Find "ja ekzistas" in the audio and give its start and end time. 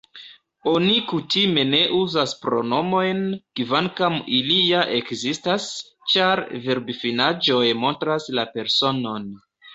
4.71-5.69